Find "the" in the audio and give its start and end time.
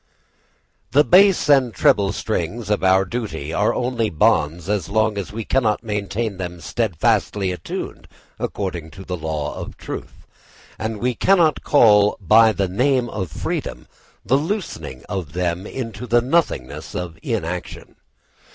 0.93-1.03, 9.05-9.15, 12.51-12.67, 14.25-14.37, 16.07-16.19